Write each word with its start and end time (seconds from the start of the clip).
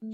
I 0.00 0.04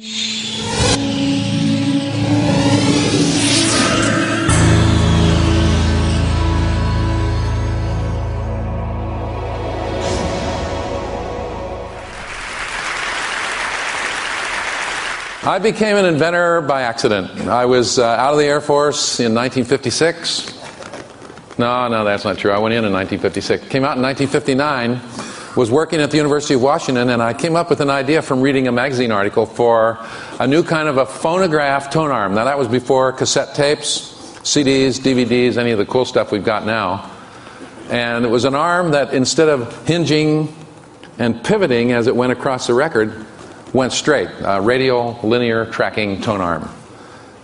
became 15.63 15.99
an 15.99 16.07
inventor 16.07 16.63
by 16.63 16.81
accident. 16.81 17.47
I 17.47 17.67
was 17.67 17.99
uh, 17.99 18.07
out 18.07 18.33
of 18.33 18.39
the 18.39 18.47
Air 18.47 18.63
Force 18.63 19.21
in 19.21 19.35
1956. 19.35 21.59
No, 21.59 21.89
no, 21.89 22.05
that's 22.05 22.25
not 22.25 22.39
true. 22.39 22.53
I 22.53 22.59
went 22.59 22.73
in 22.73 22.87
in 22.87 22.93
1956. 22.95 23.69
Came 23.69 23.85
out 23.85 23.99
in 23.99 24.03
1959. 24.03 25.34
Was 25.57 25.71
working 25.71 26.01
at 26.01 26.11
the 26.11 26.17
University 26.17 26.55
of 26.55 26.63
Washington, 26.63 27.11
and 27.11 27.23
I 27.23 27.33
came 27.33 27.55
up 27.55 27.71
with 27.71 27.81
an 27.81 27.89
idea 27.89 28.23
from 28.23 28.41
reading 28.41 28.67
a 28.67 28.73
magazine 28.73 29.13
article 29.13 29.47
for 29.47 30.05
a 30.41 30.49
new 30.49 30.65
kind 30.65 30.89
of 30.89 30.97
a 30.97 31.07
phonograph 31.07 31.91
tone 31.91 32.11
arm. 32.11 32.35
Now 32.35 32.43
that 32.47 32.59
was 32.59 32.67
before 32.67 33.13
cassette 33.13 33.55
tapes, 33.55 34.01
CDs, 34.43 34.99
DVDs, 34.99 35.57
any 35.57 35.71
of 35.71 35.79
the 35.79 35.87
cool 35.87 36.05
stuff 36.07 36.33
we've 36.33 36.45
got 36.45 36.67
now. 36.67 37.09
And 37.89 38.25
it 38.25 38.29
was 38.29 38.45
an 38.45 38.57
arm 38.57 38.91
that 38.91 39.15
instead 39.15 39.49
of 39.49 39.87
hinging 39.87 40.53
and 41.19 41.45
pivoting 41.45 41.93
as 41.93 42.09
it 42.09 42.17
went 42.17 42.33
across 42.33 42.67
the 42.67 42.75
record, 42.75 43.25
went 43.73 43.93
straight, 43.93 44.31
uh, 44.43 44.61
radial 44.61 45.21
linear 45.23 45.67
tracking 45.67 46.21
tone 46.21 46.41
arm. 46.41 46.69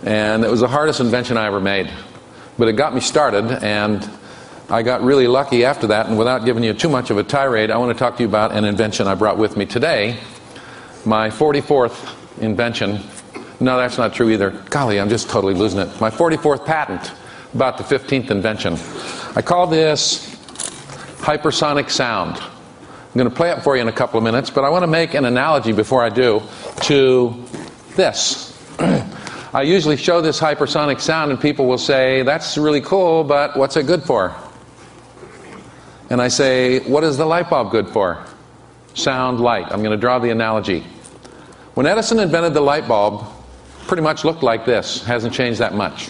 And 0.03 0.43
it 0.43 0.51
was 0.51 0.59
the 0.59 0.67
hardest 0.67 0.99
invention 0.99 1.37
I 1.37 1.47
ever 1.47 1.61
made. 1.61 1.89
But 2.57 2.67
it 2.67 2.73
got 2.73 2.93
me 2.93 2.99
started, 2.99 3.63
and 3.63 4.03
I 4.71 4.83
got 4.83 5.03
really 5.03 5.27
lucky 5.27 5.65
after 5.65 5.87
that. 5.87 6.07
And 6.07 6.17
without 6.17 6.45
giving 6.45 6.63
you 6.63 6.73
too 6.73 6.87
much 6.87 7.09
of 7.09 7.17
a 7.17 7.23
tirade, 7.23 7.71
I 7.71 7.77
want 7.77 7.91
to 7.91 7.99
talk 7.99 8.15
to 8.15 8.23
you 8.23 8.29
about 8.29 8.53
an 8.53 8.63
invention 8.63 9.05
I 9.05 9.15
brought 9.15 9.37
with 9.37 9.57
me 9.57 9.65
today 9.65 10.17
my 11.05 11.29
44th 11.29 12.15
invention. 12.41 13.01
No, 13.59 13.75
that's 13.75 13.97
not 13.97 14.13
true 14.13 14.29
either. 14.29 14.51
Golly, 14.69 14.97
I'm 14.99 15.09
just 15.09 15.29
totally 15.29 15.53
losing 15.53 15.81
it. 15.81 15.99
My 15.99 16.09
44th 16.09 16.65
patent, 16.65 17.11
about 17.53 17.77
the 17.77 17.83
15th 17.83 18.31
invention. 18.31 18.77
I 19.35 19.41
call 19.41 19.67
this 19.67 20.35
hypersonic 21.17 21.89
sound. 21.89 22.37
I'm 22.37 23.17
going 23.17 23.29
to 23.29 23.35
play 23.35 23.51
it 23.51 23.61
for 23.63 23.75
you 23.75 23.81
in 23.81 23.89
a 23.89 23.91
couple 23.91 24.19
of 24.19 24.23
minutes, 24.23 24.49
but 24.49 24.63
I 24.63 24.69
want 24.69 24.83
to 24.83 24.87
make 24.87 25.15
an 25.15 25.25
analogy 25.25 25.73
before 25.73 26.01
I 26.01 26.07
do 26.07 26.41
to 26.83 27.43
this. 27.97 28.57
I 29.53 29.63
usually 29.63 29.97
show 29.97 30.21
this 30.21 30.39
hypersonic 30.39 31.01
sound, 31.01 31.31
and 31.31 31.41
people 31.41 31.67
will 31.67 31.77
say, 31.77 32.23
That's 32.23 32.57
really 32.57 32.79
cool, 32.79 33.25
but 33.25 33.57
what's 33.57 33.75
it 33.75 33.85
good 33.85 34.03
for? 34.03 34.33
And 36.11 36.21
I 36.21 36.27
say, 36.27 36.79
What 36.81 37.05
is 37.05 37.15
the 37.15 37.25
light 37.25 37.49
bulb 37.49 37.71
good 37.71 37.87
for? 37.87 38.21
Sound, 38.95 39.39
light. 39.39 39.65
I'm 39.71 39.81
going 39.81 39.97
to 39.97 39.97
draw 39.97 40.19
the 40.19 40.29
analogy. 40.29 40.81
When 41.73 41.85
Edison 41.85 42.19
invented 42.19 42.53
the 42.53 42.59
light 42.59 42.85
bulb, 42.85 43.25
pretty 43.87 44.03
much 44.03 44.25
looked 44.25 44.43
like 44.43 44.65
this, 44.65 45.01
hasn't 45.05 45.33
changed 45.33 45.61
that 45.61 45.73
much. 45.73 46.09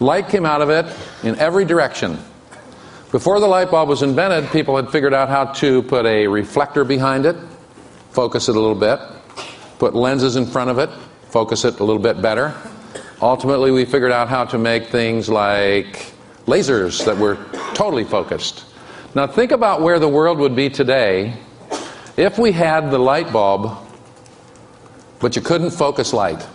Light 0.00 0.28
came 0.28 0.44
out 0.44 0.62
of 0.62 0.68
it 0.68 0.86
in 1.22 1.38
every 1.38 1.64
direction. 1.64 2.18
Before 3.12 3.38
the 3.38 3.46
light 3.46 3.70
bulb 3.70 3.88
was 3.88 4.02
invented, 4.02 4.50
people 4.50 4.74
had 4.74 4.90
figured 4.90 5.14
out 5.14 5.28
how 5.28 5.44
to 5.44 5.84
put 5.84 6.04
a 6.04 6.26
reflector 6.26 6.82
behind 6.82 7.24
it, 7.24 7.36
focus 8.10 8.48
it 8.48 8.56
a 8.56 8.60
little 8.60 8.74
bit, 8.74 8.98
put 9.78 9.94
lenses 9.94 10.34
in 10.34 10.44
front 10.44 10.70
of 10.70 10.80
it, 10.80 10.90
focus 11.28 11.64
it 11.64 11.78
a 11.78 11.84
little 11.84 12.02
bit 12.02 12.20
better. 12.20 12.52
Ultimately, 13.20 13.70
we 13.70 13.84
figured 13.84 14.10
out 14.10 14.28
how 14.28 14.44
to 14.46 14.58
make 14.58 14.88
things 14.88 15.28
like 15.28 16.12
lasers 16.46 17.04
that 17.04 17.16
were 17.16 17.36
totally 17.74 18.02
focused. 18.02 18.64
Now, 19.14 19.26
think 19.26 19.52
about 19.52 19.82
where 19.82 19.98
the 19.98 20.08
world 20.08 20.38
would 20.38 20.56
be 20.56 20.70
today 20.70 21.34
if 22.16 22.38
we 22.38 22.52
had 22.52 22.90
the 22.90 22.98
light 22.98 23.30
bulb, 23.30 23.76
but 25.20 25.36
you 25.36 25.42
couldn't 25.42 25.70
focus 25.70 26.14
light. 26.14 26.46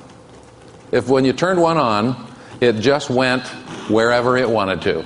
If 0.91 1.08
when 1.08 1.23
you 1.23 1.33
turned 1.33 1.61
one 1.61 1.78
on, 1.78 2.31
it 2.59 2.73
just 2.73 3.11
went 3.11 3.45
wherever 3.89 4.38
it 4.38 4.50
wanted 4.50 4.81
to. 4.83 5.05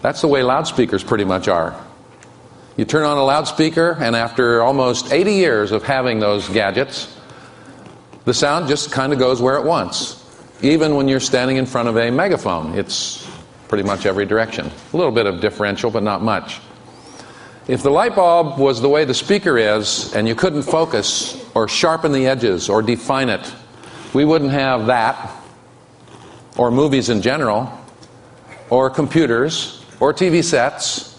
That's 0.00 0.20
the 0.20 0.26
way 0.26 0.42
loudspeakers 0.42 1.04
pretty 1.04 1.24
much 1.24 1.46
are. 1.46 1.80
You 2.76 2.86
turn 2.86 3.04
on 3.04 3.18
a 3.18 3.24
loudspeaker, 3.24 3.96
and 4.00 4.16
after 4.16 4.62
almost 4.62 5.12
80 5.12 5.34
years 5.34 5.70
of 5.70 5.84
having 5.84 6.18
those 6.18 6.48
gadgets, 6.48 7.16
the 8.24 8.34
sound 8.34 8.66
just 8.66 8.90
kind 8.90 9.12
of 9.12 9.20
goes 9.20 9.40
where 9.40 9.56
it 9.56 9.64
wants. 9.64 10.18
Even 10.60 10.96
when 10.96 11.06
you're 11.06 11.20
standing 11.20 11.56
in 11.56 11.66
front 11.66 11.88
of 11.88 11.96
a 11.96 12.10
megaphone, 12.10 12.74
it's 12.76 13.28
pretty 13.72 13.88
much 13.88 14.04
every 14.04 14.26
direction. 14.26 14.70
A 14.92 14.96
little 14.98 15.10
bit 15.10 15.24
of 15.24 15.40
differential, 15.40 15.90
but 15.90 16.02
not 16.02 16.20
much. 16.20 16.60
If 17.68 17.82
the 17.82 17.88
light 17.88 18.14
bulb 18.14 18.58
was 18.58 18.82
the 18.82 18.88
way 18.90 19.06
the 19.06 19.14
speaker 19.14 19.56
is, 19.56 20.14
and 20.14 20.28
you 20.28 20.34
couldn't 20.34 20.64
focus 20.64 21.42
or 21.54 21.68
sharpen 21.68 22.12
the 22.12 22.26
edges 22.26 22.68
or 22.68 22.82
define 22.82 23.30
it, 23.30 23.54
we 24.12 24.26
wouldn't 24.26 24.50
have 24.50 24.84
that, 24.88 25.34
or 26.58 26.70
movies 26.70 27.08
in 27.08 27.22
general, 27.22 27.72
or 28.68 28.90
computers, 28.90 29.82
or 30.00 30.12
TV 30.12 30.44
sets 30.44 31.18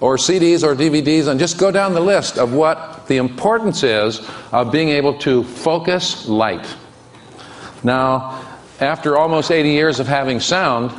or 0.00 0.16
CDs 0.16 0.62
or 0.62 0.76
DVDs 0.76 1.26
and 1.26 1.40
just 1.40 1.58
go 1.58 1.72
down 1.72 1.92
the 1.92 2.00
list 2.00 2.38
of 2.38 2.52
what 2.52 3.08
the 3.08 3.16
importance 3.16 3.82
is 3.82 4.20
of 4.52 4.70
being 4.70 4.90
able 4.90 5.18
to 5.18 5.42
focus 5.42 6.28
light. 6.28 6.72
Now, 7.82 8.46
after 8.78 9.18
almost 9.18 9.50
80 9.50 9.70
years 9.70 9.98
of 9.98 10.06
having 10.06 10.38
sound, 10.38 10.92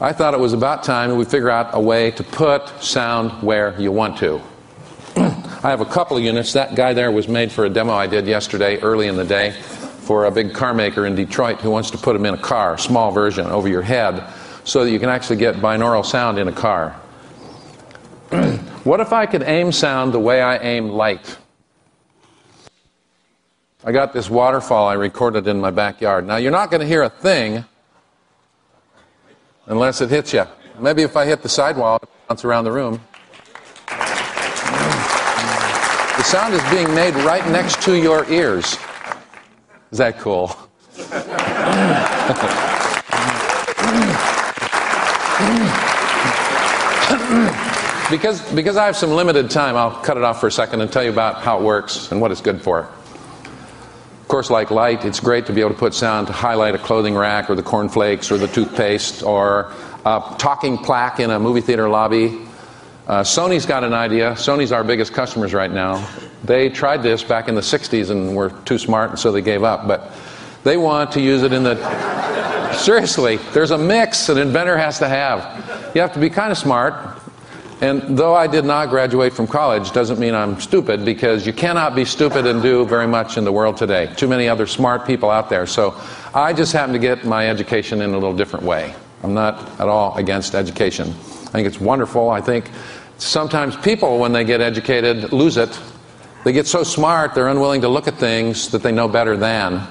I 0.00 0.12
thought 0.12 0.34
it 0.34 0.40
was 0.40 0.52
about 0.52 0.82
time 0.82 1.16
we 1.16 1.24
figure 1.24 1.50
out 1.50 1.70
a 1.72 1.80
way 1.80 2.10
to 2.12 2.24
put 2.24 2.68
sound 2.82 3.30
where 3.44 3.80
you 3.80 3.92
want 3.92 4.18
to. 4.18 4.40
I 5.16 5.70
have 5.70 5.80
a 5.80 5.84
couple 5.84 6.16
of 6.16 6.22
units. 6.24 6.52
That 6.52 6.74
guy 6.74 6.92
there 6.94 7.12
was 7.12 7.28
made 7.28 7.52
for 7.52 7.64
a 7.64 7.68
demo 7.68 7.92
I 7.92 8.08
did 8.08 8.26
yesterday, 8.26 8.78
early 8.80 9.06
in 9.06 9.16
the 9.16 9.24
day, 9.24 9.52
for 9.52 10.24
a 10.24 10.32
big 10.32 10.52
car 10.52 10.74
maker 10.74 11.06
in 11.06 11.14
Detroit 11.14 11.60
who 11.60 11.70
wants 11.70 11.92
to 11.92 11.98
put 11.98 12.14
them 12.14 12.26
in 12.26 12.34
a 12.34 12.38
car, 12.38 12.76
small 12.76 13.12
version, 13.12 13.46
over 13.46 13.68
your 13.68 13.82
head 13.82 14.28
so 14.64 14.84
that 14.84 14.90
you 14.90 14.98
can 14.98 15.08
actually 15.08 15.36
get 15.36 15.56
binaural 15.56 16.04
sound 16.04 16.38
in 16.38 16.48
a 16.48 16.52
car. 16.52 16.90
what 18.82 18.98
if 18.98 19.12
I 19.12 19.26
could 19.26 19.44
aim 19.44 19.70
sound 19.70 20.12
the 20.12 20.18
way 20.18 20.42
I 20.42 20.56
aim 20.58 20.88
light? 20.88 21.38
I 23.84 23.92
got 23.92 24.12
this 24.12 24.28
waterfall 24.28 24.88
I 24.88 24.94
recorded 24.94 25.46
in 25.46 25.60
my 25.60 25.70
backyard. 25.70 26.26
Now, 26.26 26.36
you're 26.36 26.50
not 26.50 26.72
going 26.72 26.80
to 26.80 26.86
hear 26.86 27.02
a 27.04 27.10
thing 27.10 27.64
unless 29.66 30.00
it 30.00 30.10
hits 30.10 30.32
you. 30.32 30.44
Maybe 30.78 31.02
if 31.02 31.16
I 31.16 31.24
hit 31.24 31.42
the 31.42 31.48
sidewall, 31.48 31.98
it 32.02 32.08
bounce 32.28 32.44
around 32.44 32.64
the 32.64 32.72
room. 32.72 33.00
The 36.16 36.22
sound 36.22 36.54
is 36.54 36.62
being 36.70 36.92
made 36.94 37.14
right 37.24 37.46
next 37.50 37.82
to 37.82 37.96
your 37.96 38.28
ears. 38.30 38.76
Is 39.90 39.98
that 39.98 40.18
cool? 40.18 40.56
because, 48.10 48.40
because 48.52 48.76
I 48.76 48.86
have 48.86 48.96
some 48.96 49.10
limited 49.10 49.50
time, 49.50 49.76
I'll 49.76 50.02
cut 50.02 50.16
it 50.16 50.24
off 50.24 50.40
for 50.40 50.46
a 50.46 50.52
second 50.52 50.80
and 50.80 50.92
tell 50.92 51.02
you 51.02 51.10
about 51.10 51.42
how 51.42 51.58
it 51.58 51.62
works 51.62 52.10
and 52.10 52.20
what 52.20 52.32
it's 52.32 52.40
good 52.40 52.60
for. 52.60 52.88
Course, 54.34 54.50
like 54.50 54.72
light, 54.72 55.04
it's 55.04 55.20
great 55.20 55.46
to 55.46 55.52
be 55.52 55.60
able 55.60 55.70
to 55.70 55.78
put 55.78 55.94
sound 55.94 56.26
to 56.26 56.32
highlight 56.32 56.74
a 56.74 56.78
clothing 56.78 57.14
rack 57.14 57.48
or 57.48 57.54
the 57.54 57.62
cornflakes 57.62 58.32
or 58.32 58.36
the 58.36 58.48
toothpaste 58.48 59.22
or 59.22 59.72
a 60.04 60.34
talking 60.38 60.76
plaque 60.76 61.20
in 61.20 61.30
a 61.30 61.38
movie 61.38 61.60
theater 61.60 61.88
lobby. 61.88 62.44
Uh, 63.06 63.20
Sony's 63.20 63.64
got 63.64 63.84
an 63.84 63.94
idea. 63.94 64.32
Sony's 64.32 64.72
our 64.72 64.82
biggest 64.82 65.12
customers 65.12 65.54
right 65.54 65.70
now. 65.70 66.04
They 66.42 66.68
tried 66.68 67.04
this 67.04 67.22
back 67.22 67.46
in 67.46 67.54
the 67.54 67.60
60s 67.60 68.10
and 68.10 68.34
were 68.34 68.50
too 68.64 68.76
smart, 68.76 69.10
and 69.10 69.18
so 69.20 69.30
they 69.30 69.40
gave 69.40 69.62
up. 69.62 69.86
But 69.86 70.10
they 70.64 70.78
want 70.78 71.12
to 71.12 71.20
use 71.20 71.44
it 71.44 71.52
in 71.52 71.62
the 71.62 72.72
Seriously, 72.74 73.36
there's 73.52 73.70
a 73.70 73.78
mix 73.78 74.28
an 74.28 74.38
inventor 74.38 74.76
has 74.76 74.98
to 74.98 75.06
have. 75.06 75.94
You 75.94 76.00
have 76.00 76.12
to 76.14 76.18
be 76.18 76.28
kind 76.28 76.50
of 76.50 76.58
smart. 76.58 77.22
And 77.84 78.16
though 78.16 78.34
I 78.34 78.46
did 78.46 78.64
not 78.64 78.88
graduate 78.88 79.34
from 79.34 79.46
college, 79.46 79.92
doesn't 79.92 80.18
mean 80.18 80.34
I'm 80.34 80.58
stupid 80.58 81.04
because 81.04 81.46
you 81.46 81.52
cannot 81.52 81.94
be 81.94 82.06
stupid 82.06 82.46
and 82.46 82.62
do 82.62 82.86
very 82.86 83.06
much 83.06 83.36
in 83.36 83.44
the 83.44 83.52
world 83.52 83.76
today. 83.76 84.10
Too 84.16 84.26
many 84.26 84.48
other 84.48 84.66
smart 84.66 85.06
people 85.06 85.30
out 85.30 85.50
there. 85.50 85.66
So 85.66 85.94
I 86.32 86.54
just 86.54 86.72
happen 86.72 86.94
to 86.94 86.98
get 86.98 87.26
my 87.26 87.46
education 87.46 88.00
in 88.00 88.14
a 88.14 88.14
little 88.14 88.34
different 88.34 88.64
way. 88.64 88.94
I'm 89.22 89.34
not 89.34 89.78
at 89.78 89.86
all 89.86 90.16
against 90.16 90.54
education. 90.54 91.08
I 91.08 91.50
think 91.52 91.66
it's 91.66 91.78
wonderful. 91.78 92.30
I 92.30 92.40
think 92.40 92.70
sometimes 93.18 93.76
people, 93.76 94.18
when 94.18 94.32
they 94.32 94.44
get 94.44 94.62
educated, 94.62 95.30
lose 95.30 95.58
it. 95.58 95.78
They 96.42 96.52
get 96.52 96.66
so 96.66 96.84
smart, 96.84 97.34
they're 97.34 97.48
unwilling 97.48 97.82
to 97.82 97.88
look 97.88 98.08
at 98.08 98.14
things 98.14 98.70
that 98.70 98.82
they 98.82 98.92
know 98.92 99.08
better 99.08 99.36
than. 99.36 99.86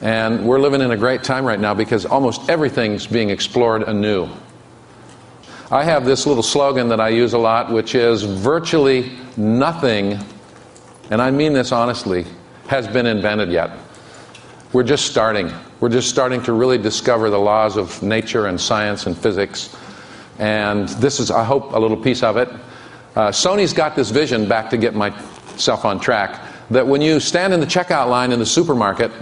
And 0.00 0.44
we're 0.44 0.58
living 0.58 0.80
in 0.80 0.90
a 0.90 0.96
great 0.96 1.22
time 1.22 1.44
right 1.44 1.60
now 1.60 1.74
because 1.74 2.06
almost 2.06 2.50
everything's 2.50 3.06
being 3.06 3.30
explored 3.30 3.84
anew. 3.84 4.28
I 5.70 5.84
have 5.84 6.06
this 6.06 6.26
little 6.26 6.42
slogan 6.42 6.88
that 6.88 6.98
I 6.98 7.10
use 7.10 7.34
a 7.34 7.38
lot, 7.38 7.70
which 7.70 7.94
is 7.94 8.22
virtually 8.22 9.12
nothing, 9.36 10.18
and 11.10 11.20
I 11.20 11.30
mean 11.30 11.52
this 11.52 11.72
honestly, 11.72 12.24
has 12.68 12.88
been 12.88 13.04
invented 13.04 13.50
yet. 13.50 13.72
We're 14.72 14.82
just 14.82 15.06
starting. 15.06 15.52
We're 15.80 15.90
just 15.90 16.08
starting 16.08 16.42
to 16.44 16.54
really 16.54 16.78
discover 16.78 17.28
the 17.28 17.38
laws 17.38 17.76
of 17.76 18.02
nature 18.02 18.46
and 18.46 18.58
science 18.58 19.04
and 19.06 19.16
physics. 19.16 19.76
And 20.38 20.88
this 20.88 21.20
is, 21.20 21.30
I 21.30 21.44
hope, 21.44 21.74
a 21.74 21.78
little 21.78 21.96
piece 21.98 22.22
of 22.22 22.38
it. 22.38 22.48
Uh, 23.14 23.28
Sony's 23.28 23.74
got 23.74 23.94
this 23.94 24.10
vision, 24.10 24.48
back 24.48 24.70
to 24.70 24.78
get 24.78 24.94
myself 24.94 25.84
on 25.84 26.00
track, 26.00 26.40
that 26.70 26.86
when 26.86 27.02
you 27.02 27.20
stand 27.20 27.52
in 27.52 27.60
the 27.60 27.66
checkout 27.66 28.08
line 28.08 28.32
in 28.32 28.38
the 28.38 28.46
supermarket, 28.46 29.12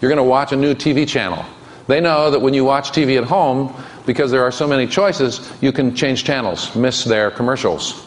you're 0.00 0.08
going 0.08 0.16
to 0.16 0.24
watch 0.24 0.50
a 0.50 0.56
new 0.56 0.74
TV 0.74 1.06
channel. 1.06 1.44
They 1.88 2.00
know 2.00 2.30
that 2.30 2.40
when 2.40 2.54
you 2.54 2.64
watch 2.64 2.92
TV 2.92 3.18
at 3.18 3.24
home, 3.24 3.74
because 4.06 4.30
there 4.30 4.44
are 4.44 4.52
so 4.52 4.68
many 4.68 4.86
choices, 4.86 5.50
you 5.60 5.72
can 5.72 5.96
change 5.96 6.22
channels, 6.22 6.76
miss 6.76 7.02
their 7.02 7.30
commercials. 7.30 8.04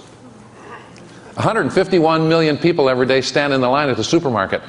151 1.35 2.29
million 2.29 2.57
people 2.57 2.89
every 2.89 3.07
day 3.07 3.21
stand 3.21 3.53
in 3.53 3.59
the 3.59 3.67
line 3.67 3.89
at 3.89 3.97
the 3.97 4.03
supermarket. 4.03 4.61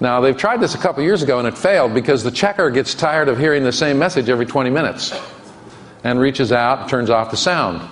Now, 0.00 0.20
they've 0.20 0.36
tried 0.36 0.60
this 0.60 0.74
a 0.74 0.78
couple 0.78 1.02
years 1.02 1.22
ago 1.22 1.38
and 1.38 1.46
it 1.46 1.56
failed 1.56 1.92
because 1.92 2.24
the 2.24 2.30
checker 2.30 2.70
gets 2.70 2.94
tired 2.94 3.28
of 3.28 3.38
hearing 3.38 3.64
the 3.64 3.72
same 3.72 3.98
message 3.98 4.28
every 4.30 4.46
20 4.46 4.70
minutes 4.70 5.18
and 6.04 6.18
reaches 6.18 6.52
out, 6.52 6.88
turns 6.88 7.10
off 7.10 7.30
the 7.30 7.36
sound. 7.36 7.86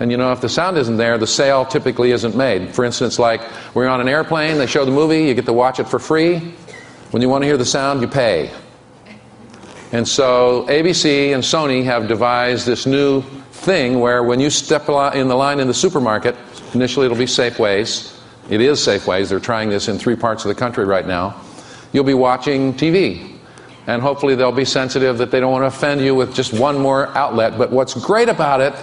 And 0.00 0.10
you 0.10 0.16
know, 0.16 0.32
if 0.32 0.40
the 0.40 0.48
sound 0.48 0.76
isn't 0.76 0.96
there, 0.96 1.18
the 1.18 1.26
sale 1.26 1.64
typically 1.64 2.10
isn't 2.12 2.36
made. 2.36 2.74
For 2.74 2.84
instance, 2.84 3.18
like 3.18 3.42
we're 3.74 3.88
on 3.88 4.00
an 4.00 4.08
airplane, 4.08 4.58
they 4.58 4.66
show 4.66 4.84
the 4.84 4.90
movie, 4.90 5.24
you 5.24 5.34
get 5.34 5.46
to 5.46 5.52
watch 5.52 5.78
it 5.78 5.88
for 5.88 5.98
free. 5.98 6.38
When 7.10 7.22
you 7.22 7.28
want 7.28 7.42
to 7.42 7.46
hear 7.46 7.56
the 7.56 7.64
sound, 7.64 8.00
you 8.00 8.08
pay. 8.08 8.50
And 9.90 10.06
so 10.06 10.66
ABC 10.68 11.32
and 11.32 11.42
Sony 11.42 11.82
have 11.84 12.08
devised 12.08 12.66
this 12.66 12.84
new 12.84 13.22
thing 13.52 14.00
where 14.00 14.22
when 14.22 14.38
you 14.38 14.50
step 14.50 14.88
in 15.14 15.28
the 15.28 15.34
line 15.34 15.60
in 15.60 15.66
the 15.66 15.74
supermarket, 15.74 16.36
initially 16.74 17.06
it'll 17.06 17.16
be 17.16 17.24
Safeways. 17.24 18.14
It 18.50 18.60
is 18.60 18.80
Safeways. 18.80 19.30
They're 19.30 19.40
trying 19.40 19.70
this 19.70 19.88
in 19.88 19.98
three 19.98 20.16
parts 20.16 20.44
of 20.44 20.50
the 20.50 20.54
country 20.54 20.84
right 20.84 21.06
now. 21.06 21.40
You'll 21.92 22.04
be 22.04 22.14
watching 22.14 22.74
TV. 22.74 23.38
And 23.86 24.02
hopefully 24.02 24.34
they'll 24.34 24.52
be 24.52 24.66
sensitive 24.66 25.16
that 25.16 25.30
they 25.30 25.40
don't 25.40 25.52
want 25.52 25.62
to 25.62 25.68
offend 25.68 26.02
you 26.02 26.14
with 26.14 26.34
just 26.34 26.52
one 26.52 26.78
more 26.78 27.08
outlet. 27.16 27.56
But 27.56 27.70
what's 27.70 27.94
great 27.94 28.28
about 28.28 28.60
it 28.60 28.74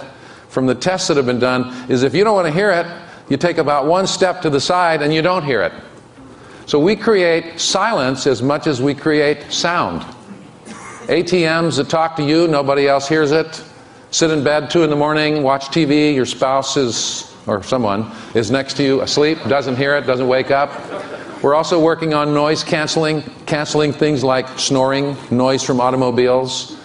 from 0.48 0.66
the 0.66 0.74
tests 0.74 1.06
that 1.06 1.16
have 1.16 1.26
been 1.26 1.38
done 1.38 1.88
is 1.88 2.02
if 2.02 2.12
you 2.12 2.24
don't 2.24 2.34
want 2.34 2.48
to 2.48 2.52
hear 2.52 2.72
it, 2.72 2.86
you 3.28 3.36
take 3.36 3.58
about 3.58 3.86
one 3.86 4.08
step 4.08 4.42
to 4.42 4.50
the 4.50 4.60
side 4.60 5.02
and 5.02 5.14
you 5.14 5.22
don't 5.22 5.44
hear 5.44 5.62
it. 5.62 5.72
So 6.66 6.80
we 6.80 6.96
create 6.96 7.60
silence 7.60 8.26
as 8.26 8.42
much 8.42 8.66
as 8.66 8.82
we 8.82 8.92
create 8.92 9.52
sound. 9.52 10.04
ATMs 11.06 11.76
that 11.76 11.88
talk 11.88 12.16
to 12.16 12.22
you, 12.24 12.48
nobody 12.48 12.88
else 12.88 13.08
hears 13.08 13.30
it. 13.30 13.62
Sit 14.10 14.32
in 14.32 14.42
bed 14.42 14.70
two 14.70 14.82
in 14.82 14.90
the 14.90 14.96
morning, 14.96 15.44
watch 15.44 15.66
TV, 15.66 16.12
your 16.12 16.26
spouse 16.26 16.76
is, 16.76 17.32
or 17.46 17.62
someone, 17.62 18.10
is 18.34 18.50
next 18.50 18.76
to 18.78 18.82
you 18.82 19.02
asleep, 19.02 19.38
doesn't 19.44 19.76
hear 19.76 19.96
it, 19.96 20.04
doesn't 20.06 20.26
wake 20.26 20.50
up. 20.50 20.72
We're 21.44 21.54
also 21.54 21.78
working 21.80 22.12
on 22.12 22.34
noise 22.34 22.64
canceling, 22.64 23.22
canceling 23.46 23.92
things 23.92 24.24
like 24.24 24.48
snoring, 24.58 25.16
noise 25.30 25.62
from 25.62 25.80
automobiles. 25.80 26.76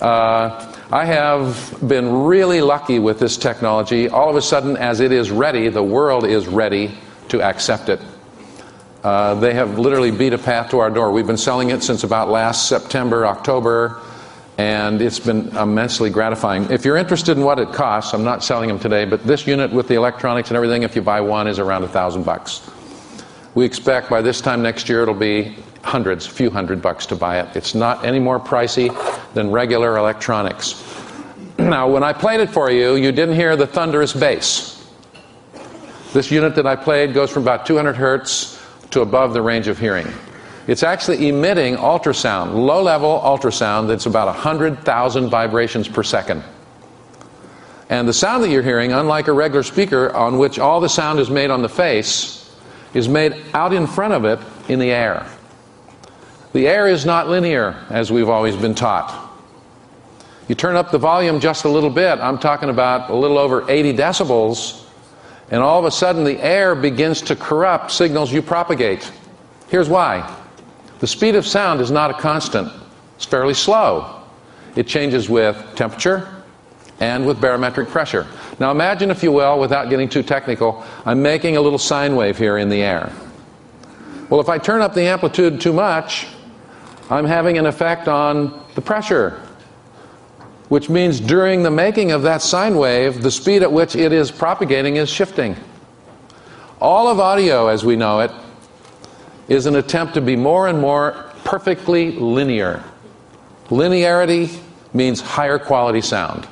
Uh, 0.00 0.74
I 0.90 1.04
have 1.04 1.76
been 1.86 2.24
really 2.24 2.60
lucky 2.60 2.98
with 2.98 3.20
this 3.20 3.36
technology. 3.36 4.08
All 4.08 4.28
of 4.28 4.34
a 4.34 4.42
sudden, 4.42 4.76
as 4.76 4.98
it 4.98 5.12
is 5.12 5.30
ready, 5.30 5.68
the 5.68 5.82
world 5.82 6.24
is 6.24 6.48
ready 6.48 6.98
to 7.28 7.40
accept 7.40 7.88
it. 7.88 8.00
Uh, 9.04 9.34
they 9.34 9.52
have 9.52 9.78
literally 9.78 10.10
beat 10.10 10.32
a 10.32 10.38
path 10.38 10.70
to 10.70 10.78
our 10.78 10.88
door. 10.88 11.12
We've 11.12 11.26
been 11.26 11.36
selling 11.36 11.68
it 11.68 11.82
since 11.82 12.04
about 12.04 12.30
last 12.30 12.70
September, 12.70 13.26
October, 13.26 14.00
and 14.56 15.02
it's 15.02 15.18
been 15.18 15.54
immensely 15.58 16.08
gratifying. 16.08 16.70
If 16.70 16.86
you're 16.86 16.96
interested 16.96 17.36
in 17.36 17.44
what 17.44 17.58
it 17.58 17.70
costs, 17.70 18.14
I'm 18.14 18.24
not 18.24 18.42
selling 18.42 18.68
them 18.68 18.78
today, 18.78 19.04
but 19.04 19.22
this 19.24 19.46
unit 19.46 19.70
with 19.70 19.88
the 19.88 19.94
electronics 19.94 20.48
and 20.48 20.56
everything, 20.56 20.84
if 20.84 20.96
you 20.96 21.02
buy 21.02 21.20
one, 21.20 21.46
is 21.46 21.58
around 21.58 21.84
a 21.84 21.88
thousand 21.88 22.24
bucks. 22.24 22.66
We 23.54 23.66
expect 23.66 24.08
by 24.08 24.22
this 24.22 24.40
time 24.40 24.62
next 24.62 24.88
year 24.88 25.02
it'll 25.02 25.12
be 25.12 25.54
hundreds, 25.82 26.26
a 26.26 26.30
few 26.30 26.48
hundred 26.48 26.80
bucks 26.80 27.04
to 27.06 27.14
buy 27.14 27.40
it. 27.40 27.54
It's 27.54 27.74
not 27.74 28.06
any 28.06 28.18
more 28.18 28.40
pricey 28.40 28.88
than 29.34 29.50
regular 29.50 29.98
electronics. 29.98 30.82
now, 31.58 31.90
when 31.90 32.02
I 32.02 32.14
played 32.14 32.40
it 32.40 32.48
for 32.48 32.70
you, 32.70 32.94
you 32.94 33.12
didn't 33.12 33.34
hear 33.34 33.54
the 33.54 33.66
thunderous 33.66 34.14
bass. 34.14 34.88
This 36.14 36.30
unit 36.30 36.54
that 36.54 36.66
I 36.66 36.74
played 36.74 37.12
goes 37.12 37.30
from 37.30 37.42
about 37.42 37.66
200 37.66 37.96
hertz 37.96 38.53
to 38.94 39.02
above 39.02 39.34
the 39.34 39.42
range 39.42 39.68
of 39.68 39.78
hearing. 39.78 40.08
It's 40.66 40.82
actually 40.82 41.28
emitting 41.28 41.76
ultrasound, 41.76 42.54
low 42.54 42.82
level 42.82 43.20
ultrasound 43.22 43.88
that's 43.88 44.06
about 44.06 44.26
100,000 44.28 45.28
vibrations 45.28 45.86
per 45.88 46.02
second. 46.02 46.42
And 47.90 48.08
the 48.08 48.14
sound 48.14 48.42
that 48.42 48.50
you're 48.50 48.62
hearing, 48.62 48.92
unlike 48.92 49.28
a 49.28 49.32
regular 49.32 49.62
speaker 49.62 50.10
on 50.14 50.38
which 50.38 50.58
all 50.58 50.80
the 50.80 50.88
sound 50.88 51.20
is 51.20 51.28
made 51.28 51.50
on 51.50 51.60
the 51.60 51.68
face, 51.68 52.50
is 52.94 53.08
made 53.08 53.34
out 53.52 53.74
in 53.74 53.86
front 53.86 54.14
of 54.14 54.24
it 54.24 54.38
in 54.70 54.78
the 54.78 54.90
air. 54.90 55.26
The 56.54 56.66
air 56.66 56.88
is 56.88 57.04
not 57.04 57.28
linear, 57.28 57.76
as 57.90 58.10
we've 58.10 58.28
always 58.28 58.56
been 58.56 58.74
taught. 58.74 59.20
You 60.48 60.54
turn 60.54 60.76
up 60.76 60.90
the 60.92 60.98
volume 60.98 61.40
just 61.40 61.64
a 61.64 61.68
little 61.68 61.90
bit, 61.90 62.20
I'm 62.20 62.38
talking 62.38 62.70
about 62.70 63.10
a 63.10 63.14
little 63.14 63.38
over 63.38 63.68
80 63.68 63.94
decibels, 63.94 64.83
and 65.50 65.62
all 65.62 65.78
of 65.78 65.84
a 65.84 65.90
sudden 65.90 66.24
the 66.24 66.40
air 66.42 66.74
begins 66.74 67.22
to 67.22 67.36
corrupt 67.36 67.90
signals 67.90 68.32
you 68.32 68.42
propagate. 68.42 69.10
Here's 69.68 69.88
why 69.88 70.38
the 71.00 71.06
speed 71.06 71.34
of 71.34 71.46
sound 71.46 71.80
is 71.80 71.90
not 71.90 72.10
a 72.10 72.14
constant, 72.14 72.72
it's 73.16 73.24
fairly 73.24 73.54
slow. 73.54 74.22
It 74.76 74.88
changes 74.88 75.28
with 75.28 75.56
temperature 75.76 76.28
and 77.00 77.26
with 77.26 77.40
barometric 77.40 77.88
pressure. 77.88 78.26
Now 78.58 78.70
imagine, 78.70 79.10
if 79.10 79.22
you 79.22 79.30
will, 79.32 79.58
without 79.58 79.90
getting 79.90 80.08
too 80.08 80.22
technical, 80.22 80.84
I'm 81.04 81.22
making 81.22 81.56
a 81.56 81.60
little 81.60 81.78
sine 81.78 82.16
wave 82.16 82.38
here 82.38 82.58
in 82.58 82.68
the 82.68 82.82
air. 82.82 83.12
Well, 84.30 84.40
if 84.40 84.48
I 84.48 84.58
turn 84.58 84.80
up 84.80 84.94
the 84.94 85.02
amplitude 85.02 85.60
too 85.60 85.72
much, 85.72 86.26
I'm 87.10 87.24
having 87.24 87.58
an 87.58 87.66
effect 87.66 88.08
on 88.08 88.64
the 88.74 88.80
pressure, 88.80 89.40
which 90.68 90.88
means 90.88 91.20
during 91.20 91.62
the 91.62 91.70
making 91.70 92.12
of 92.12 92.22
that 92.22 92.42
sine 92.42 92.76
wave, 92.76 93.22
the 93.22 93.30
speed 93.30 93.62
at 93.62 93.72
which 93.72 93.94
it 93.94 94.12
is 94.12 94.30
propagating 94.30 94.96
is 94.96 95.10
shifting. 95.10 95.56
All 96.80 97.08
of 97.08 97.20
audio, 97.20 97.68
as 97.68 97.84
we 97.84 97.96
know 97.96 98.20
it, 98.20 98.30
is 99.48 99.66
an 99.66 99.76
attempt 99.76 100.14
to 100.14 100.20
be 100.20 100.36
more 100.36 100.68
and 100.68 100.80
more 100.80 101.32
perfectly 101.44 102.12
linear. 102.12 102.82
Linearity 103.68 104.58
means 104.92 105.20
higher 105.20 105.58
quality 105.58 106.00
sound. 106.00 106.48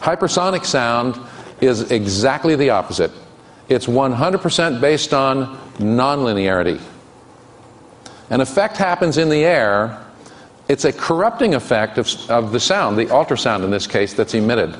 Hypersonic 0.00 0.64
sound 0.64 1.18
is 1.60 1.90
exactly 1.90 2.56
the 2.56 2.70
opposite. 2.70 3.10
It's 3.68 3.86
100% 3.86 4.80
based 4.80 5.14
on 5.14 5.56
nonlinearity. 5.76 6.80
An 8.30 8.40
effect 8.40 8.76
happens 8.76 9.18
in 9.18 9.28
the 9.28 9.44
air, 9.44 10.04
it's 10.72 10.86
a 10.86 10.92
corrupting 10.92 11.54
effect 11.54 11.98
of, 11.98 12.08
of 12.30 12.50
the 12.50 12.58
sound, 12.58 12.96
the 12.96 13.04
ultrasound 13.04 13.62
in 13.62 13.70
this 13.70 13.86
case, 13.86 14.14
that's 14.14 14.32
emitted. 14.32 14.74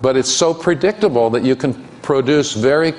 But 0.00 0.16
it's 0.16 0.32
so 0.32 0.54
predictable 0.54 1.28
that 1.28 1.44
you 1.44 1.54
can 1.54 1.74
produce 2.00 2.54
very 2.54 2.94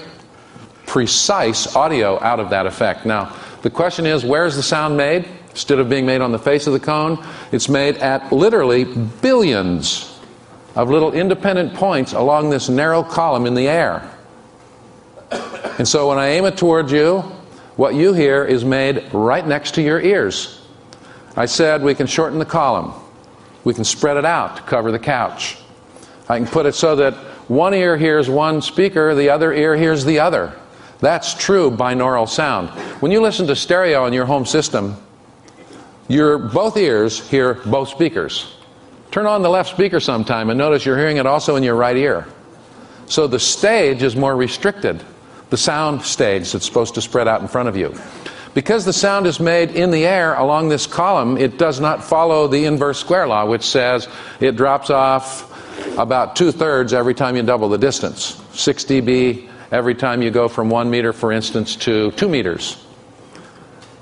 precise 0.85 1.75
audio 1.75 2.21
out 2.21 2.39
of 2.39 2.51
that 2.51 2.67
effect. 2.67 3.07
Now, 3.07 3.35
the 3.63 3.71
question 3.71 4.05
is 4.05 4.23
where's 4.23 4.55
the 4.55 4.61
sound 4.61 4.97
made? 4.97 5.27
Instead 5.49 5.79
of 5.79 5.89
being 5.89 6.05
made 6.05 6.21
on 6.21 6.31
the 6.31 6.37
face 6.37 6.67
of 6.67 6.73
the 6.73 6.79
cone, 6.79 7.17
it's 7.51 7.67
made 7.67 7.97
at 7.97 8.31
literally 8.31 8.83
billions 8.83 10.19
of 10.75 10.91
little 10.91 11.11
independent 11.11 11.73
points 11.73 12.13
along 12.13 12.51
this 12.51 12.69
narrow 12.69 13.01
column 13.01 13.47
in 13.47 13.55
the 13.55 13.67
air. 13.67 14.07
And 15.79 15.87
so 15.87 16.09
when 16.09 16.19
I 16.19 16.27
aim 16.27 16.45
it 16.45 16.55
towards 16.55 16.91
you, 16.91 17.21
what 17.77 17.95
you 17.95 18.13
hear 18.13 18.45
is 18.45 18.63
made 18.63 19.11
right 19.11 19.45
next 19.45 19.73
to 19.73 19.81
your 19.81 19.99
ears. 19.99 20.62
I 21.35 21.45
said 21.45 21.81
we 21.81 21.95
can 21.95 22.07
shorten 22.07 22.39
the 22.39 22.45
column. 22.45 22.93
We 23.63 23.73
can 23.73 23.83
spread 23.83 24.17
it 24.17 24.25
out 24.25 24.57
to 24.57 24.61
cover 24.63 24.91
the 24.91 24.99
couch. 24.99 25.57
I 26.29 26.37
can 26.37 26.47
put 26.47 26.65
it 26.65 26.75
so 26.75 26.95
that 26.97 27.13
one 27.47 27.73
ear 27.73 27.97
hears 27.97 28.29
one 28.29 28.61
speaker, 28.61 29.15
the 29.15 29.29
other 29.29 29.53
ear 29.53 29.75
hears 29.75 30.05
the 30.05 30.19
other. 30.19 30.53
That's 30.99 31.33
true 31.33 31.69
binaural 31.69 32.29
sound. 32.29 32.69
When 33.01 33.11
you 33.11 33.21
listen 33.21 33.47
to 33.47 33.55
stereo 33.55 34.05
in 34.05 34.13
your 34.13 34.25
home 34.25 34.45
system, 34.45 34.95
your 36.07 36.37
both 36.37 36.77
ears 36.77 37.27
hear 37.29 37.55
both 37.55 37.89
speakers. 37.89 38.55
Turn 39.11 39.25
on 39.25 39.41
the 39.41 39.49
left 39.49 39.69
speaker 39.69 39.99
sometime 39.99 40.49
and 40.49 40.57
notice 40.57 40.85
you're 40.85 40.97
hearing 40.97 41.17
it 41.17 41.25
also 41.25 41.55
in 41.55 41.63
your 41.63 41.75
right 41.75 41.97
ear. 41.97 42.25
So 43.07 43.27
the 43.27 43.39
stage 43.39 44.01
is 44.01 44.15
more 44.15 44.35
restricted, 44.35 45.03
the 45.49 45.57
sound 45.57 46.03
stage 46.03 46.51
that's 46.51 46.65
supposed 46.65 46.95
to 46.95 47.01
spread 47.01 47.27
out 47.27 47.41
in 47.41 47.47
front 47.47 47.69
of 47.69 47.75
you. 47.75 47.93
Because 48.53 48.85
the 48.85 48.93
sound 48.93 49.25
is 49.25 49.39
made 49.39 49.71
in 49.71 49.89
the 49.89 50.05
air 50.05 50.35
along 50.35 50.69
this 50.69 50.85
column, 50.85 51.37
it 51.37 51.57
does 51.57 51.79
not 51.79 52.03
follow 52.03 52.47
the 52.47 52.65
inverse 52.65 52.99
square 52.99 53.27
law, 53.27 53.45
which 53.45 53.63
says 53.63 54.07
it 54.39 54.55
drops 54.55 54.89
off 54.89 55.49
about 55.97 56.35
two 56.35 56.51
thirds 56.51 56.93
every 56.93 57.15
time 57.15 57.35
you 57.35 57.43
double 57.43 57.69
the 57.69 57.77
distance. 57.77 58.39
6 58.53 58.85
dB 58.85 59.49
every 59.71 59.95
time 59.95 60.21
you 60.21 60.29
go 60.29 60.47
from 60.47 60.69
one 60.69 60.89
meter, 60.89 61.11
for 61.11 61.31
instance, 61.31 61.75
to 61.75 62.11
two 62.11 62.29
meters. 62.29 62.85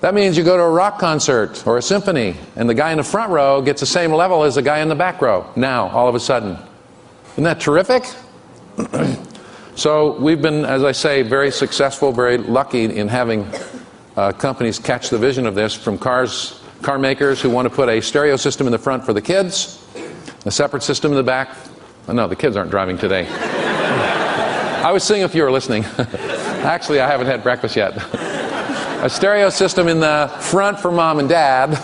That 0.02 0.14
means 0.14 0.38
you 0.38 0.44
go 0.44 0.58
to 0.58 0.64
a 0.64 0.70
rock 0.70 1.00
concert 1.00 1.66
or 1.66 1.78
a 1.78 1.82
symphony, 1.82 2.36
and 2.56 2.70
the 2.70 2.74
guy 2.74 2.92
in 2.92 2.98
the 2.98 3.04
front 3.04 3.32
row 3.32 3.62
gets 3.62 3.80
the 3.80 3.86
same 3.86 4.12
level 4.12 4.44
as 4.44 4.56
the 4.56 4.62
guy 4.62 4.80
in 4.80 4.90
the 4.90 4.96
back 4.96 5.22
row 5.22 5.50
now, 5.56 5.88
all 5.90 6.10
of 6.10 6.16
a 6.16 6.20
sudden. 6.20 6.58
Isn't 7.34 7.44
that 7.46 7.62
terrific? 7.62 8.04
so, 9.76 10.20
we've 10.20 10.42
been, 10.42 10.66
as 10.66 10.84
I 10.84 10.92
say, 10.92 11.22
very 11.22 11.52
successful, 11.52 12.12
very 12.12 12.38
lucky 12.38 12.84
in 12.84 13.08
having 13.08 13.48
uh, 14.16 14.32
companies 14.32 14.80
catch 14.80 15.10
the 15.10 15.18
vision 15.18 15.46
of 15.46 15.56
this 15.56 15.74
from 15.74 15.98
cars, 15.98 16.62
car 16.82 17.00
makers 17.00 17.42
who 17.42 17.50
want 17.50 17.68
to 17.68 17.74
put 17.74 17.90
a 17.90 18.02
stereo 18.02 18.36
system 18.36 18.68
in 18.68 18.72
the 18.72 18.80
front 18.80 19.06
for 19.06 19.14
the 19.14 19.22
kids, 19.22 19.86
a 20.46 20.52
separate 20.52 20.84
system 20.84 21.12
in 21.12 21.18
the 21.18 21.24
back. 21.24 21.56
Oh, 22.08 22.14
no, 22.14 22.28
the 22.28 22.36
kids 22.36 22.56
aren't 22.56 22.72
driving 22.72 22.98
today. 22.98 23.28
I 24.84 24.92
was 24.92 25.04
seeing 25.04 25.22
if 25.22 25.36
you 25.36 25.44
were 25.44 25.52
listening. 25.52 25.86
Actually, 26.64 27.00
I 27.00 27.08
haven't 27.08 27.28
had 27.28 27.44
breakfast 27.44 27.76
yet. 27.76 27.94
a 29.04 29.10
stereo 29.10 29.50
system 29.50 29.88
in 29.88 30.00
the 30.00 30.32
front 30.40 30.80
for 30.80 30.92
mom 30.92 31.20
and 31.20 31.30
dad. 31.30 31.80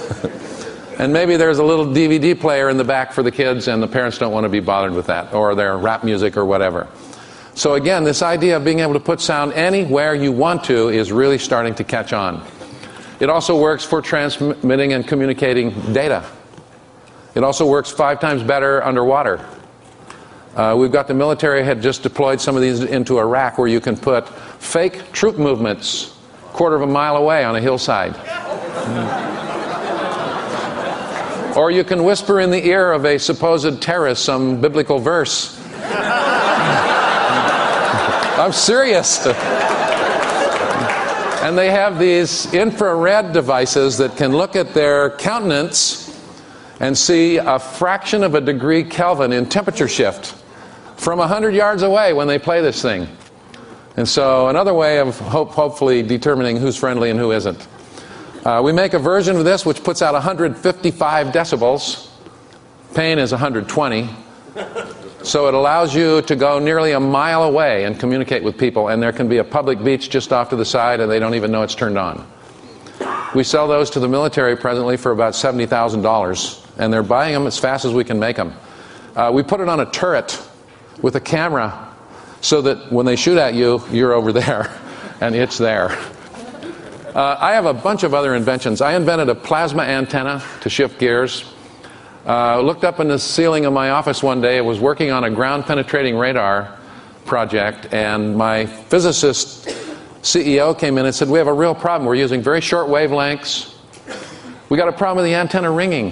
and 0.99 1.13
maybe 1.13 1.37
there's 1.37 1.59
a 1.59 1.63
little 1.63 1.85
DVD 1.85 2.39
player 2.39 2.69
in 2.69 2.77
the 2.77 2.83
back 2.83 3.13
for 3.13 3.23
the 3.23 3.31
kids, 3.31 3.67
and 3.67 3.81
the 3.81 3.87
parents 3.87 4.17
don't 4.17 4.31
want 4.31 4.43
to 4.43 4.49
be 4.49 4.59
bothered 4.59 4.93
with 4.93 5.07
that, 5.07 5.33
or 5.33 5.55
their 5.55 5.77
rap 5.77 6.03
music 6.03 6.35
or 6.35 6.45
whatever. 6.45 6.87
So, 7.57 7.73
again, 7.73 8.03
this 8.03 8.21
idea 8.21 8.55
of 8.55 8.63
being 8.63 8.81
able 8.81 8.93
to 8.93 8.99
put 8.99 9.19
sound 9.19 9.51
anywhere 9.53 10.13
you 10.13 10.31
want 10.31 10.65
to 10.65 10.89
is 10.89 11.11
really 11.11 11.39
starting 11.39 11.73
to 11.73 11.83
catch 11.83 12.13
on. 12.13 12.45
It 13.19 13.31
also 13.31 13.59
works 13.59 13.83
for 13.83 13.99
transmitting 13.99 14.93
and 14.93 15.07
communicating 15.07 15.71
data. 15.91 16.23
It 17.33 17.43
also 17.43 17.65
works 17.65 17.89
five 17.89 18.19
times 18.19 18.43
better 18.43 18.83
underwater. 18.83 19.43
Uh, 20.55 20.75
we've 20.77 20.91
got 20.91 21.07
the 21.07 21.15
military 21.15 21.63
had 21.63 21.81
just 21.81 22.03
deployed 22.03 22.39
some 22.39 22.55
of 22.55 22.61
these 22.61 22.81
into 22.81 23.17
Iraq 23.17 23.57
where 23.57 23.67
you 23.67 23.81
can 23.81 23.97
put 23.97 24.29
fake 24.61 25.11
troop 25.11 25.39
movements 25.39 26.15
quarter 26.53 26.75
of 26.75 26.83
a 26.83 26.87
mile 26.87 27.17
away 27.17 27.43
on 27.43 27.55
a 27.55 27.59
hillside. 27.59 28.15
or 31.57 31.71
you 31.71 31.83
can 31.83 32.03
whisper 32.03 32.39
in 32.39 32.51
the 32.51 32.67
ear 32.67 32.91
of 32.91 33.03
a 33.03 33.17
supposed 33.17 33.81
terrorist 33.81 34.23
some 34.23 34.61
biblical 34.61 34.99
verse. 34.99 35.57
I'm 38.37 38.51
serious. 38.51 39.25
and 41.41 41.57
they 41.57 41.71
have 41.71 41.97
these 41.97 42.53
infrared 42.53 43.33
devices 43.33 43.97
that 43.97 44.15
can 44.15 44.31
look 44.31 44.55
at 44.55 44.75
their 44.75 45.09
countenance 45.17 46.07
and 46.79 46.95
see 46.95 47.37
a 47.37 47.57
fraction 47.57 48.23
of 48.23 48.35
a 48.35 48.41
degree 48.41 48.83
Kelvin 48.83 49.33
in 49.33 49.47
temperature 49.49 49.87
shift 49.87 50.35
from 50.97 51.17
100 51.17 51.55
yards 51.55 51.81
away 51.81 52.13
when 52.13 52.27
they 52.27 52.37
play 52.37 52.61
this 52.61 52.79
thing. 52.79 53.07
And 53.95 54.07
so, 54.07 54.49
another 54.49 54.75
way 54.75 54.99
of 54.99 55.17
hope, 55.19 55.49
hopefully 55.49 56.03
determining 56.03 56.57
who's 56.57 56.77
friendly 56.77 57.09
and 57.09 57.19
who 57.19 57.31
isn't. 57.31 57.67
Uh, 58.45 58.61
we 58.63 58.71
make 58.71 58.93
a 58.93 58.99
version 58.99 59.35
of 59.35 59.45
this 59.45 59.65
which 59.65 59.83
puts 59.83 60.03
out 60.03 60.13
155 60.13 61.27
decibels. 61.33 62.07
Pain 62.93 63.17
is 63.17 63.31
120. 63.31 64.26
So 65.27 65.49
it 65.49 65.53
allows 65.53 65.93
you 65.93 66.21
to 66.21 66.37
go 66.37 66.57
nearly 66.57 66.93
a 66.93 67.01
mile 67.01 67.43
away 67.43 67.83
and 67.83 67.99
communicate 67.99 68.43
with 68.43 68.57
people, 68.57 68.87
and 68.87 69.03
there 69.03 69.11
can 69.11 69.27
be 69.27 69.39
a 69.39 69.43
public 69.43 69.83
beach 69.83 70.09
just 70.09 70.31
off 70.31 70.51
to 70.51 70.55
the 70.55 70.63
side, 70.63 71.01
and 71.01 71.11
they 71.11 71.19
don't 71.19 71.35
even 71.35 71.51
know 71.51 71.63
it's 71.63 71.75
turned 71.75 71.97
on. 71.97 72.25
We 73.35 73.43
sell 73.43 73.67
those 73.67 73.89
to 73.89 73.99
the 73.99 74.07
military 74.07 74.55
presently 74.55 74.95
for 74.95 75.11
about 75.11 75.33
$70,000, 75.33 76.79
and 76.79 76.93
they're 76.93 77.03
buying 77.03 77.33
them 77.33 77.45
as 77.45 77.59
fast 77.59 77.83
as 77.83 77.91
we 77.91 78.05
can 78.05 78.17
make 78.17 78.37
them. 78.37 78.53
Uh, 79.17 79.29
we 79.33 79.43
put 79.43 79.59
it 79.59 79.67
on 79.67 79.81
a 79.81 79.85
turret 79.91 80.41
with 81.01 81.17
a 81.17 81.21
camera 81.21 81.93
so 82.39 82.61
that 82.61 82.89
when 82.89 83.05
they 83.05 83.17
shoot 83.17 83.37
at 83.37 83.53
you, 83.53 83.83
you're 83.91 84.13
over 84.13 84.31
there 84.31 84.79
and 85.19 85.35
it's 85.35 85.57
there. 85.57 85.89
Uh, 87.13 87.35
I 87.37 87.51
have 87.51 87.65
a 87.65 87.73
bunch 87.73 88.03
of 88.03 88.13
other 88.13 88.33
inventions. 88.33 88.79
I 88.79 88.95
invented 88.95 89.27
a 89.27 89.35
plasma 89.35 89.83
antenna 89.83 90.41
to 90.61 90.69
shift 90.69 90.99
gears. 90.99 91.43
Uh, 92.27 92.59
looked 92.59 92.83
up 92.83 92.99
in 92.99 93.07
the 93.07 93.17
ceiling 93.17 93.65
of 93.65 93.71
my 93.71 93.91
office 93.91 94.21
one 94.21 94.41
day. 94.41 94.57
I 94.57 94.61
was 94.61 94.81
working 94.81 95.11
on 95.11 95.23
a 95.23 95.29
ground 95.29 95.65
penetrating 95.65 96.17
radar 96.17 96.77
project, 97.23 97.93
and 97.93 98.35
my 98.35 98.65
physicist 98.65 99.65
CEO 100.23 100.77
came 100.77 100.97
in 100.97 101.05
and 101.05 101.15
said, 101.15 101.29
We 101.29 101.37
have 101.37 101.47
a 101.47 101.53
real 101.53 101.73
problem. 101.73 102.05
We're 102.05 102.15
using 102.15 102.41
very 102.41 102.59
short 102.59 102.89
wavelengths. 102.89 103.75
We 104.67 104.75
got 104.75 104.89
a 104.89 104.91
problem 104.91 105.23
with 105.23 105.31
the 105.31 105.35
antenna 105.35 105.71
ringing. 105.71 106.11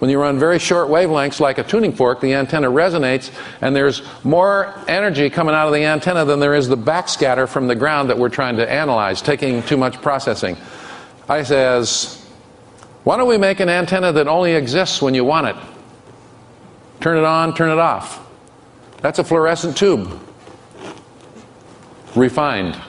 When 0.00 0.10
you 0.10 0.20
run 0.20 0.38
very 0.38 0.58
short 0.58 0.90
wavelengths 0.90 1.40
like 1.40 1.56
a 1.56 1.62
tuning 1.62 1.94
fork, 1.94 2.20
the 2.20 2.34
antenna 2.34 2.68
resonates, 2.70 3.30
and 3.62 3.74
there's 3.74 4.02
more 4.24 4.74
energy 4.86 5.30
coming 5.30 5.54
out 5.54 5.66
of 5.66 5.72
the 5.72 5.84
antenna 5.84 6.26
than 6.26 6.40
there 6.40 6.54
is 6.54 6.68
the 6.68 6.76
backscatter 6.76 7.48
from 7.48 7.68
the 7.68 7.74
ground 7.74 8.10
that 8.10 8.18
we're 8.18 8.28
trying 8.28 8.56
to 8.56 8.70
analyze, 8.70 9.22
taking 9.22 9.62
too 9.62 9.78
much 9.78 10.02
processing. 10.02 10.58
I 11.26 11.42
says, 11.42 12.21
why 13.04 13.16
don't 13.16 13.28
we 13.28 13.38
make 13.38 13.60
an 13.60 13.68
antenna 13.68 14.12
that 14.12 14.28
only 14.28 14.54
exists 14.54 15.02
when 15.02 15.14
you 15.14 15.24
want 15.24 15.48
it? 15.48 15.56
Turn 17.00 17.18
it 17.18 17.24
on, 17.24 17.54
turn 17.54 17.70
it 17.70 17.78
off. 17.78 18.24
That's 19.00 19.18
a 19.18 19.24
fluorescent 19.24 19.76
tube. 19.76 20.20
Refined. 22.14 22.80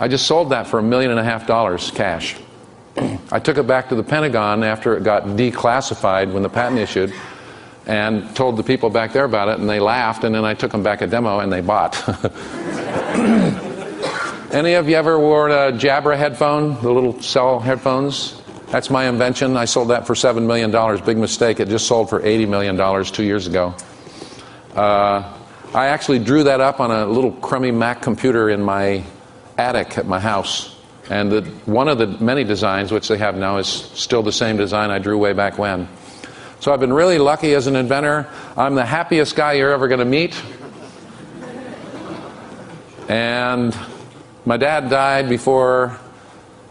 I 0.00 0.08
just 0.08 0.26
sold 0.26 0.50
that 0.50 0.66
for 0.66 0.80
a 0.80 0.82
million 0.82 1.12
and 1.12 1.20
a 1.20 1.24
half 1.24 1.46
dollars 1.46 1.92
cash. 1.92 2.36
I 3.30 3.38
took 3.38 3.58
it 3.58 3.68
back 3.68 3.90
to 3.90 3.94
the 3.94 4.02
Pentagon 4.02 4.64
after 4.64 4.96
it 4.96 5.04
got 5.04 5.24
declassified 5.24 6.32
when 6.32 6.42
the 6.42 6.48
patent 6.48 6.80
issued 6.80 7.12
and 7.86 8.34
told 8.34 8.56
the 8.56 8.62
people 8.62 8.88
back 8.90 9.12
there 9.12 9.24
about 9.24 9.48
it, 9.48 9.58
and 9.58 9.68
they 9.68 9.80
laughed, 9.80 10.24
and 10.24 10.34
then 10.34 10.44
I 10.44 10.54
took 10.54 10.72
them 10.72 10.82
back 10.82 11.00
a 11.00 11.06
demo 11.06 11.40
and 11.40 11.52
they 11.52 11.62
bought. 11.62 11.96
Any 14.52 14.74
of 14.74 14.88
you 14.88 14.96
ever 14.96 15.18
wore 15.18 15.48
a 15.48 15.72
Jabra 15.72 16.16
headphone, 16.16 16.80
the 16.82 16.90
little 16.90 17.20
cell 17.22 17.60
headphones? 17.60 18.38
That's 18.70 18.90
my 18.90 19.08
invention. 19.08 19.56
I 19.56 19.64
sold 19.64 19.88
that 19.88 20.06
for 20.06 20.12
$7 20.12 20.46
million. 20.46 20.70
Big 21.04 21.16
mistake. 21.16 21.58
It 21.58 21.68
just 21.68 21.86
sold 21.86 22.10
for 22.10 22.20
$80 22.20 22.48
million 22.48 23.04
two 23.04 23.24
years 23.24 23.46
ago. 23.46 23.74
Uh, 24.74 25.34
I 25.74 25.86
actually 25.86 26.18
drew 26.18 26.44
that 26.44 26.60
up 26.60 26.78
on 26.78 26.90
a 26.90 27.06
little 27.06 27.32
crummy 27.32 27.70
Mac 27.70 28.02
computer 28.02 28.50
in 28.50 28.62
my 28.62 29.04
attic 29.56 29.96
at 29.96 30.06
my 30.06 30.20
house. 30.20 30.76
And 31.08 31.32
the, 31.32 31.42
one 31.64 31.88
of 31.88 31.96
the 31.96 32.06
many 32.06 32.44
designs, 32.44 32.92
which 32.92 33.08
they 33.08 33.16
have 33.16 33.36
now, 33.36 33.56
is 33.56 33.66
still 33.66 34.22
the 34.22 34.32
same 34.32 34.58
design 34.58 34.90
I 34.90 34.98
drew 34.98 35.16
way 35.16 35.32
back 35.32 35.56
when. 35.56 35.88
So 36.60 36.70
I've 36.70 36.80
been 36.80 36.92
really 36.92 37.16
lucky 37.16 37.54
as 37.54 37.68
an 37.68 37.76
inventor. 37.76 38.28
I'm 38.54 38.74
the 38.74 38.84
happiest 38.84 39.34
guy 39.34 39.54
you're 39.54 39.72
ever 39.72 39.88
going 39.88 40.00
to 40.00 40.04
meet. 40.04 40.38
And 43.08 43.74
my 44.44 44.58
dad 44.58 44.90
died 44.90 45.30
before 45.30 45.98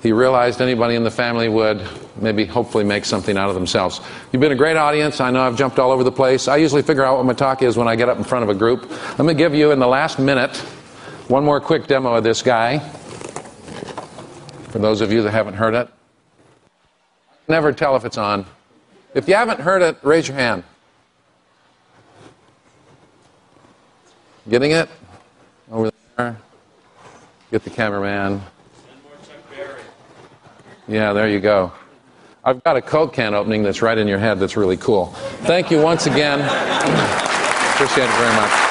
he 0.02 0.12
realized 0.12 0.62
anybody 0.62 0.96
in 0.96 1.04
the 1.04 1.12
family 1.12 1.50
would 1.50 1.82
maybe 2.18 2.46
hopefully 2.46 2.84
make 2.84 3.04
something 3.04 3.38
out 3.38 3.50
of 3.50 3.56
themselves. 3.56 4.00
You've 4.32 4.40
been 4.40 4.52
a 4.52 4.56
great 4.56 4.78
audience. 4.78 5.20
I 5.20 5.32
know 5.32 5.42
I've 5.42 5.58
jumped 5.58 5.80
all 5.80 5.92
over 5.92 6.04
the 6.04 6.12
place. 6.12 6.48
I 6.48 6.58
usually 6.58 6.84
figure 6.84 7.04
out 7.04 7.18
what 7.18 7.26
my 7.26 7.34
talk 7.34 7.64
is 7.64 7.78
when 7.78 7.88
I 7.88 7.96
get 7.96 8.08
up 8.08 8.18
in 8.18 8.24
front 8.24 8.44
of 8.44 8.50
a 8.50 8.56
group. 8.56 8.90
Let 9.18 9.26
me 9.26 9.34
give 9.34 9.56
you 9.56 9.72
in 9.72 9.80
the 9.80 9.88
last 9.88 10.20
minute 10.20 10.56
one 11.28 11.44
more 11.44 11.60
quick 11.60 11.88
demo 11.88 12.16
of 12.16 12.24
this 12.24 12.42
guy. 12.42 12.80
For 14.70 14.80
those 14.80 15.02
of 15.02 15.12
you 15.12 15.24
that 15.24 15.32
haven't 15.32 15.56
heard 15.56 15.74
it, 15.74 15.90
never 17.48 17.74
tell 17.74 17.96
if 17.96 18.06
it's 18.06 18.18
on. 18.18 18.46
If 19.14 19.28
you 19.28 19.34
haven't 19.34 19.60
heard 19.60 19.82
it, 19.82 19.98
raise 20.04 20.28
your 20.28 20.38
hand. 20.38 20.64
Getting 24.50 24.72
it? 24.72 24.90
Over 25.72 25.92
there. 26.16 26.38
Get 27.52 27.64
the 27.64 27.70
cameraman. 27.70 28.42
Yeah, 30.88 31.14
there 31.14 31.28
you 31.28 31.40
go. 31.40 31.72
I've 32.44 32.64
got 32.64 32.78
a 32.78 32.82
Coke 32.82 33.14
can 33.14 33.34
opening 33.34 33.62
that's 33.62 33.82
right 33.82 33.98
in 33.98 34.08
your 34.08 34.20
head 34.20 34.40
that's 34.40 34.56
really 34.56 34.78
cool. 34.78 35.08
Thank 35.44 35.70
you 35.70 35.82
once 35.82 36.06
again. 36.06 36.40
Appreciate 36.40 38.06
it 38.06 38.18
very 38.18 38.36
much. 38.36 38.67